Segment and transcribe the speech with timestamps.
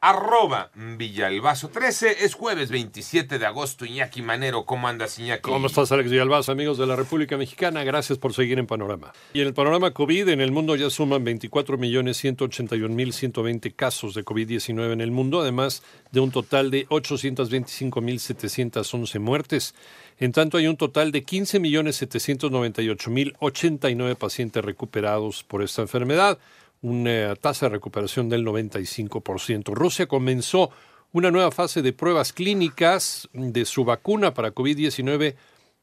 [0.00, 2.24] arroba Villalbazo 13.
[2.24, 4.64] Es jueves 27 de agosto, Iñaki Manero.
[4.64, 5.42] ¿Cómo andas, Iñaki?
[5.42, 7.84] ¿Cómo estás, Alex Villalbazo, amigos de la República Mexicana?
[7.84, 9.12] Gracias por seguir en Panorama.
[9.32, 15.00] Y en el panorama COVID, en el mundo ya suman 24.181.120 casos de COVID-19 en
[15.00, 19.74] el mundo, además de un total de 825.711 muertes.
[20.20, 26.40] En tanto, hay un total de 15.798.089 pacientes recuperados por esta enfermedad,
[26.82, 29.72] una tasa de recuperación del 95%.
[29.74, 30.70] Rusia comenzó
[31.12, 35.34] una nueva fase de pruebas clínicas de su vacuna para COVID-19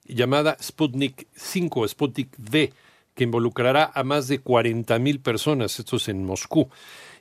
[0.05, 2.73] llamada Sputnik 5, Sputnik V,
[3.15, 6.69] que involucrará a más de 40.000 personas, esto es en Moscú.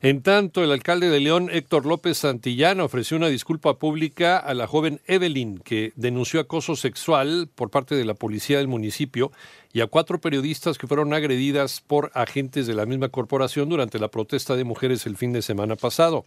[0.00, 4.68] En tanto, el alcalde de León, Héctor López Santillán, ofreció una disculpa pública a la
[4.68, 9.32] joven Evelyn, que denunció acoso sexual por parte de la policía del municipio,
[9.72, 14.08] y a cuatro periodistas que fueron agredidas por agentes de la misma corporación durante la
[14.08, 16.24] protesta de mujeres el fin de semana pasado.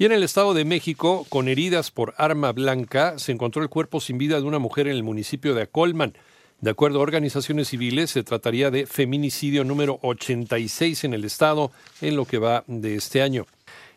[0.00, 4.00] Y en el Estado de México, con heridas por arma blanca, se encontró el cuerpo
[4.00, 6.14] sin vida de una mujer en el municipio de Acolman.
[6.60, 12.14] De acuerdo a organizaciones civiles, se trataría de feminicidio número 86 en el Estado en
[12.14, 13.46] lo que va de este año.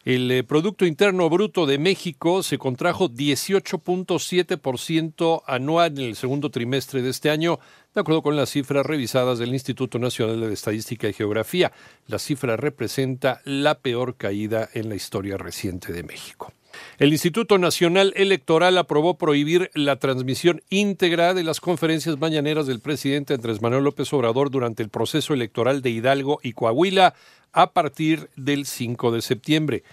[0.03, 7.03] El eh, Producto Interno Bruto de México se contrajo 18.7% anual en el segundo trimestre
[7.03, 7.59] de este año,
[7.93, 11.71] de acuerdo con las cifras revisadas del Instituto Nacional de Estadística y Geografía.
[12.07, 16.51] La cifra representa la peor caída en la historia reciente de México.
[16.97, 23.33] El Instituto Nacional Electoral aprobó prohibir la transmisión íntegra de las conferencias mañaneras del presidente
[23.33, 27.13] Andrés Manuel López Obrador durante el proceso electoral de Hidalgo y Coahuila
[27.53, 29.83] a partir del 5 de septiembre.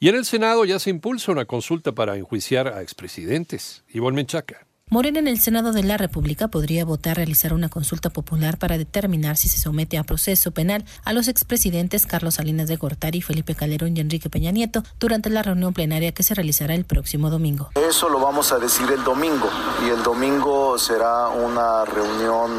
[0.00, 3.84] Y en el Senado ya se impulsa una consulta para enjuiciar a expresidentes.
[3.92, 4.66] Ivonne Menchaca.
[4.90, 9.36] Morena en el Senado de la República podría votar realizar una consulta popular para determinar
[9.36, 13.96] si se somete a proceso penal a los expresidentes Carlos Salinas de Gortari, Felipe Calderón
[13.96, 17.70] y Enrique Peña Nieto durante la reunión plenaria que se realizará el próximo domingo.
[17.74, 19.48] Eso lo vamos a decir el domingo
[19.86, 22.52] y el domingo será una reunión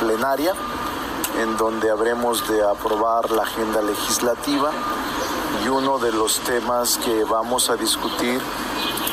[0.00, 0.52] plenaria
[1.42, 4.70] en donde habremos de aprobar la agenda legislativa
[5.64, 8.38] y uno de los temas que vamos a discutir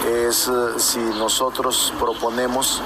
[0.07, 2.81] es eh, si nosotros proponemos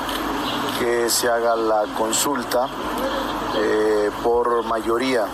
[0.80, 2.68] que se haga la consulta
[3.58, 5.26] eh, por mayoría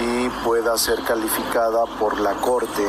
[0.00, 2.86] y pueda ser calificada por la Corte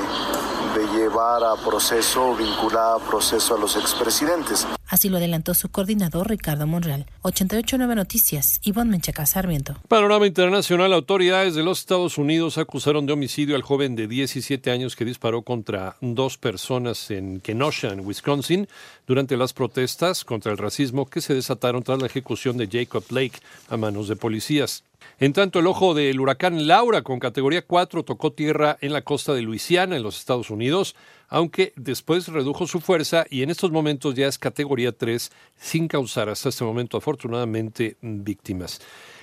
[0.75, 4.67] de llevar a proceso vincular a proceso a los expresidentes.
[4.87, 7.05] Así lo adelantó su coordinador Ricardo Monreal.
[7.21, 9.75] 889 Noticias, Ivonne Menchaca Sarmiento.
[9.87, 10.93] Panorama internacional.
[10.93, 15.43] Autoridades de los Estados Unidos acusaron de homicidio al joven de 17 años que disparó
[15.43, 18.67] contra dos personas en Kenosha, en Wisconsin,
[19.07, 23.39] durante las protestas contra el racismo que se desataron tras la ejecución de Jacob Blake
[23.69, 24.83] a manos de policías.
[25.19, 29.33] En tanto, el ojo del huracán Laura, con categoría 4, tocó tierra en la costa
[29.33, 30.95] de Luisiana, en los Estados Unidos,
[31.29, 36.29] aunque después redujo su fuerza y en estos momentos ya es categoría 3, sin causar
[36.29, 38.81] hasta este momento, afortunadamente, víctimas.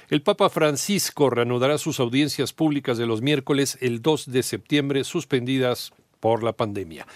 [0.09, 5.93] El Papa Francisco reanudará sus audiencias públicas de los miércoles el 2 de septiembre, suspendidas
[6.21, 7.07] por la pandemia.